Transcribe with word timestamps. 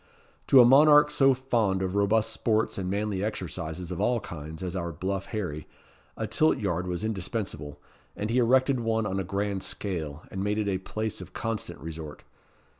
To 0.47 0.59
a 0.59 0.65
monarch 0.65 1.11
so 1.11 1.35
fond 1.35 1.83
of 1.83 1.93
robust 1.93 2.31
sports 2.31 2.79
and 2.79 2.89
manly 2.89 3.23
exercises 3.23 3.91
of 3.91 4.01
all 4.01 4.19
kinds 4.19 4.63
as 4.63 4.75
our 4.75 4.91
bluff 4.91 5.27
Harry, 5.27 5.67
a 6.17 6.25
tilt 6.25 6.57
yard 6.57 6.87
was 6.87 7.03
indispensable; 7.03 7.79
and 8.15 8.31
he 8.31 8.39
erected 8.39 8.79
one 8.79 9.05
on 9.05 9.19
a 9.19 9.23
grand 9.23 9.61
scale, 9.61 10.23
and 10.31 10.43
made 10.43 10.57
it 10.57 10.67
a 10.67 10.79
place 10.79 11.21
of 11.21 11.33
constant 11.33 11.77
resort. 11.81 12.23